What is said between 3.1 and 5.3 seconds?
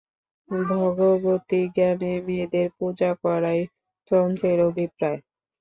করাই তন্ত্রের অভিপ্রায়।